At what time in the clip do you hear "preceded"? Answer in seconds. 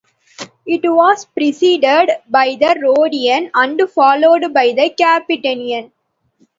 1.25-2.09